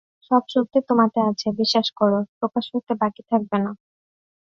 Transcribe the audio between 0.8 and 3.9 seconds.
তোমাতে আছে বিশ্বাস কর, প্রকাশ হতে বাকী থাকবে না।